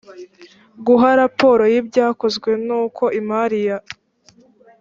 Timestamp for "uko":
2.81-3.03